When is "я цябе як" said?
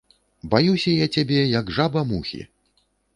0.93-1.69